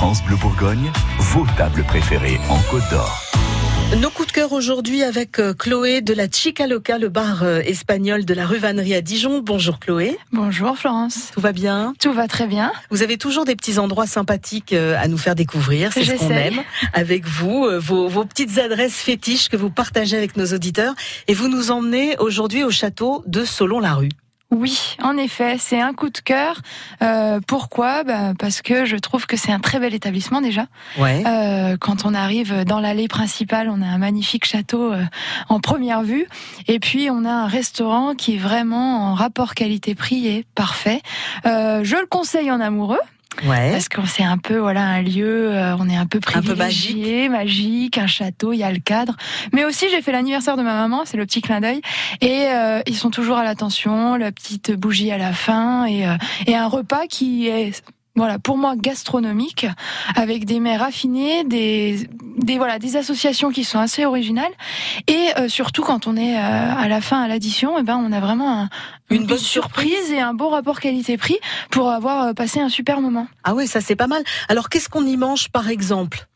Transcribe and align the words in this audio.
France 0.00 0.24
Bleu 0.24 0.36
Bourgogne, 0.36 0.90
vos 1.18 1.44
tables 1.58 1.84
préférées 1.84 2.40
en 2.48 2.58
Côte 2.70 2.88
d'Or. 2.90 3.22
Nos 4.00 4.08
coups 4.08 4.28
de 4.28 4.32
cœur 4.32 4.52
aujourd'hui 4.52 5.02
avec 5.02 5.38
euh, 5.38 5.52
Chloé 5.52 6.00
de 6.00 6.14
la 6.14 6.26
Chica 6.26 6.66
Loca, 6.66 6.96
le 6.96 7.10
bar 7.10 7.42
euh, 7.42 7.60
espagnol 7.60 8.24
de 8.24 8.32
la 8.32 8.46
rue 8.46 8.56
Vannerie 8.56 8.94
à 8.94 9.02
Dijon. 9.02 9.42
Bonjour 9.42 9.78
Chloé. 9.78 10.16
Bonjour 10.32 10.78
Florence. 10.78 11.32
Tout 11.34 11.42
va 11.42 11.52
bien? 11.52 11.92
Tout 12.00 12.14
va 12.14 12.28
très 12.28 12.46
bien. 12.46 12.72
Vous 12.88 13.02
avez 13.02 13.18
toujours 13.18 13.44
des 13.44 13.54
petits 13.54 13.78
endroits 13.78 14.06
sympathiques 14.06 14.72
euh, 14.72 14.96
à 14.98 15.06
nous 15.06 15.18
faire 15.18 15.34
découvrir, 15.34 15.92
c'est 15.92 16.04
ce 16.04 16.12
qu'on 16.12 16.30
aime. 16.30 16.62
Avec 16.94 17.26
vous, 17.26 17.68
vos, 17.78 18.08
vos, 18.08 18.24
petites 18.24 18.56
adresses 18.56 18.96
fétiches 18.96 19.50
que 19.50 19.58
vous 19.58 19.68
partagez 19.68 20.16
avec 20.16 20.34
nos 20.34 20.46
auditeurs. 20.46 20.94
Et 21.28 21.34
vous 21.34 21.48
nous 21.48 21.70
emmenez 21.70 22.16
aujourd'hui 22.16 22.64
au 22.64 22.70
château 22.70 23.22
de 23.26 23.44
Solon-la-Rue. 23.44 24.08
Oui, 24.50 24.96
en 25.00 25.16
effet, 25.16 25.56
c'est 25.58 25.80
un 25.80 25.92
coup 25.92 26.10
de 26.10 26.18
cœur. 26.18 26.60
Euh, 27.02 27.40
pourquoi? 27.46 28.02
Bah, 28.02 28.32
Parce 28.36 28.62
que 28.62 28.84
je 28.84 28.96
trouve 28.96 29.26
que 29.26 29.36
c'est 29.36 29.52
un 29.52 29.60
très 29.60 29.78
bel 29.78 29.94
établissement 29.94 30.40
déjà. 30.40 30.66
Ouais. 30.98 31.22
Euh, 31.24 31.76
quand 31.80 32.04
on 32.04 32.14
arrive 32.14 32.64
dans 32.64 32.80
l'allée 32.80 33.06
principale, 33.06 33.68
on 33.68 33.80
a 33.80 33.86
un 33.86 33.98
magnifique 33.98 34.44
château 34.44 34.92
euh, 34.92 35.04
en 35.48 35.60
première 35.60 36.02
vue. 36.02 36.26
Et 36.66 36.80
puis, 36.80 37.10
on 37.10 37.24
a 37.24 37.30
un 37.30 37.46
restaurant 37.46 38.14
qui 38.14 38.34
est 38.34 38.38
vraiment 38.38 39.10
en 39.10 39.14
rapport 39.14 39.54
qualité-prix 39.54 40.26
et 40.26 40.44
parfait. 40.56 41.00
Euh, 41.46 41.84
je 41.84 41.96
le 41.96 42.06
conseille 42.06 42.50
en 42.50 42.60
amoureux. 42.60 42.98
Ouais. 43.44 43.72
Parce 43.72 43.88
qu'on 43.88 44.04
c'est 44.04 44.24
un 44.24 44.38
peu 44.38 44.58
voilà 44.58 44.82
un 44.82 45.02
lieu, 45.02 45.50
euh, 45.50 45.76
on 45.78 45.88
est 45.88 45.96
un 45.96 46.06
peu 46.06 46.20
privilégié, 46.20 46.52
un 46.52 46.56
peu 46.56 46.62
magique. 46.62 47.30
magique. 47.30 47.98
un 47.98 48.06
château, 48.06 48.52
il 48.52 48.58
y 48.58 48.62
a 48.62 48.72
le 48.72 48.78
cadre. 48.78 49.16
Mais 49.52 49.64
aussi 49.64 49.86
j'ai 49.90 50.02
fait 50.02 50.12
l'anniversaire 50.12 50.56
de 50.56 50.62
ma 50.62 50.74
maman, 50.74 51.02
c'est 51.04 51.16
le 51.16 51.26
petit 51.26 51.40
clin 51.40 51.60
d'œil, 51.60 51.80
et 52.20 52.46
euh, 52.48 52.80
ils 52.86 52.96
sont 52.96 53.10
toujours 53.10 53.36
à 53.38 53.44
l'attention, 53.44 54.16
la 54.16 54.32
petite 54.32 54.72
bougie 54.72 55.10
à 55.10 55.18
la 55.18 55.32
fin 55.32 55.86
et, 55.86 56.06
euh, 56.06 56.16
et 56.46 56.56
un 56.56 56.66
repas 56.66 57.06
qui 57.08 57.48
est 57.48 57.82
voilà, 58.16 58.38
pour 58.38 58.58
moi 58.58 58.74
gastronomique, 58.76 59.66
avec 60.14 60.44
des 60.44 60.60
mets 60.60 60.76
raffinés, 60.76 61.44
des, 61.44 62.08
des 62.50 62.58
voilà, 62.58 62.78
des 62.78 62.96
associations 62.96 63.50
qui 63.50 63.64
sont 63.64 63.78
assez 63.78 64.04
originales, 64.04 64.52
et 65.06 65.28
euh, 65.38 65.48
surtout 65.48 65.82
quand 65.82 66.06
on 66.06 66.16
est 66.16 66.36
euh, 66.36 66.40
à 66.40 66.88
la 66.88 67.00
fin 67.00 67.22
à 67.22 67.28
l'addition, 67.28 67.76
et 67.78 67.80
eh 67.80 67.84
ben 67.84 67.96
on 67.96 68.12
a 68.12 68.20
vraiment 68.20 68.62
un, 68.62 68.68
une, 69.10 69.26
bonne 69.26 69.38
surprise. 69.38 69.90
surprise 69.90 70.12
et 70.12 70.20
un 70.20 70.34
beau 70.34 70.48
rapport 70.48 70.80
qualité-prix 70.80 71.38
pour 71.70 71.90
avoir 71.90 72.24
euh, 72.24 72.32
passé 72.32 72.60
un 72.60 72.68
super 72.68 73.00
moment. 73.00 73.28
Ah 73.44 73.54
oui, 73.54 73.66
ça 73.66 73.80
c'est 73.80 73.96
pas 73.96 74.08
mal. 74.08 74.22
Alors 74.48 74.68
qu'est-ce 74.68 74.88
qu'on 74.88 75.06
y 75.06 75.16
mange 75.16 75.48
par 75.50 75.68
exemple? 75.68 76.26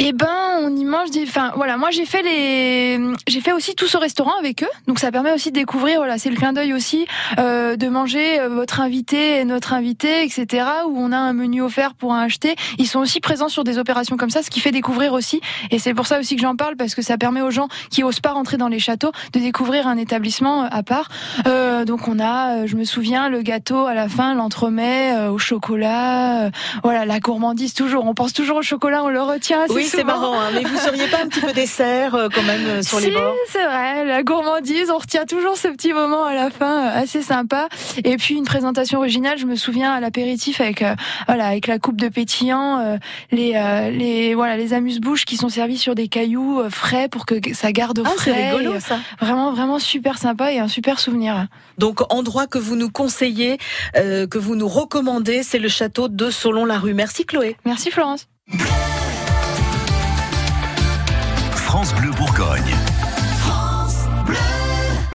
Eh 0.00 0.12
ben, 0.12 0.60
on 0.62 0.76
y 0.76 0.84
mange 0.84 1.10
des. 1.10 1.24
Enfin, 1.24 1.52
voilà, 1.56 1.76
moi 1.76 1.90
j'ai 1.90 2.06
fait 2.06 2.22
les, 2.22 3.00
j'ai 3.26 3.40
fait 3.40 3.52
aussi 3.52 3.74
tout 3.74 3.88
ce 3.88 3.96
restaurant 3.96 4.38
avec 4.38 4.62
eux, 4.62 4.68
donc 4.86 5.00
ça 5.00 5.10
permet 5.10 5.32
aussi 5.32 5.50
de 5.50 5.56
découvrir. 5.56 5.98
Voilà, 5.98 6.18
c'est 6.18 6.30
le 6.30 6.36
clin 6.36 6.52
d'œil 6.52 6.72
aussi 6.72 7.06
euh, 7.38 7.74
de 7.74 7.88
manger 7.88 8.38
euh, 8.38 8.48
votre 8.48 8.80
invité 8.80 9.40
et 9.40 9.44
notre 9.44 9.72
invité, 9.72 10.22
etc. 10.22 10.66
Où 10.88 10.96
on 10.98 11.10
a 11.10 11.16
un 11.16 11.32
menu 11.32 11.62
offert 11.62 11.94
pour 11.94 12.14
un 12.14 12.22
acheter. 12.22 12.54
Ils 12.78 12.86
sont 12.86 13.00
aussi 13.00 13.18
présents 13.18 13.48
sur 13.48 13.64
des 13.64 13.76
opérations 13.76 14.16
comme 14.16 14.30
ça, 14.30 14.44
ce 14.44 14.50
qui 14.50 14.60
fait 14.60 14.70
découvrir 14.70 15.14
aussi. 15.14 15.40
Et 15.72 15.80
c'est 15.80 15.94
pour 15.94 16.06
ça 16.06 16.20
aussi 16.20 16.36
que 16.36 16.42
j'en 16.42 16.54
parle 16.54 16.76
parce 16.76 16.94
que 16.94 17.02
ça 17.02 17.18
permet 17.18 17.42
aux 17.42 17.50
gens 17.50 17.66
qui 17.90 18.04
osent 18.04 18.20
pas 18.20 18.30
rentrer 18.30 18.56
dans 18.56 18.68
les 18.68 18.78
châteaux 18.78 19.10
de 19.32 19.40
découvrir 19.40 19.88
un 19.88 19.96
établissement 19.96 20.62
euh, 20.62 20.68
à 20.70 20.84
part. 20.84 21.08
Euh, 21.48 21.84
donc 21.84 22.06
on 22.06 22.20
a, 22.20 22.58
euh, 22.62 22.66
je 22.66 22.76
me 22.76 22.84
souviens, 22.84 23.28
le 23.28 23.42
gâteau 23.42 23.86
à 23.86 23.94
la 23.94 24.08
fin, 24.08 24.34
l'entremet 24.34 25.26
au 25.28 25.38
chocolat. 25.38 26.50
voilà, 26.84 27.04
la 27.04 27.18
gourmandise 27.18 27.74
toujours. 27.74 28.06
On 28.06 28.14
pense 28.14 28.32
toujours 28.32 28.58
au 28.58 28.62
chocolat, 28.62 29.02
on 29.02 29.08
le 29.08 29.22
retient. 29.22 29.66
Oui 29.70 29.87
c'est 29.88 30.04
marrant, 30.04 30.38
hein, 30.40 30.50
mais 30.54 30.62
vous 30.62 30.76
seriez 30.78 31.06
pas 31.08 31.22
un 31.22 31.28
petit 31.28 31.40
peu 31.40 31.52
dessert 31.52 32.14
euh, 32.14 32.28
quand 32.32 32.42
même 32.42 32.66
euh, 32.66 32.82
sur 32.82 33.00
les 33.00 33.10
bords 33.10 33.34
c'est 33.48 33.64
vrai, 33.64 34.04
la 34.04 34.22
gourmandise, 34.22 34.90
on 34.90 34.98
retient 34.98 35.24
toujours 35.24 35.56
ce 35.56 35.68
petit 35.68 35.92
moment 35.92 36.24
à 36.24 36.34
la 36.34 36.50
fin, 36.50 36.86
euh, 36.86 37.02
assez 37.02 37.22
sympa. 37.22 37.68
Et 38.04 38.16
puis 38.16 38.34
une 38.34 38.44
présentation 38.44 38.98
originale, 38.98 39.38
je 39.38 39.46
me 39.46 39.56
souviens 39.56 39.92
à 39.92 40.00
l'apéritif 40.00 40.60
avec 40.60 40.84
voilà 41.26 41.46
avec 41.46 41.66
la 41.66 41.78
coupe 41.78 42.00
de 42.00 42.08
pétillant, 42.08 42.98
les 43.30 43.52
les 43.92 44.34
voilà 44.34 44.56
les 44.56 44.74
amuse-bouches 44.74 45.24
qui 45.24 45.36
sont 45.36 45.48
servis 45.48 45.78
sur 45.78 45.94
des 45.94 46.08
cailloux 46.08 46.62
frais 46.70 47.08
pour 47.08 47.26
que 47.26 47.34
ça 47.54 47.72
garde 47.72 47.98
au 47.98 48.02
ah, 48.04 48.10
frais. 48.10 48.32
c'est 48.32 48.50
rigolo 48.50 48.80
ça. 48.80 48.98
Vraiment 49.20 49.52
vraiment 49.52 49.78
super 49.78 50.18
sympa 50.18 50.52
et 50.52 50.58
un 50.58 50.68
super 50.68 50.98
souvenir. 50.98 51.46
Donc 51.78 52.12
endroit 52.12 52.46
que 52.46 52.58
vous 52.58 52.76
nous 52.76 52.90
conseillez, 52.90 53.58
que 53.94 54.38
vous 54.38 54.56
nous 54.56 54.68
recommandez, 54.68 55.42
c'est 55.42 55.58
le 55.58 55.68
château 55.68 56.08
de 56.08 56.30
Solon-la-Rue. 56.30 56.94
Merci 56.94 57.24
Chloé. 57.24 57.56
Merci 57.64 57.90
Florence. 57.90 58.28